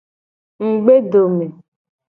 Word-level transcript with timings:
Ngugbedome. 0.63 1.47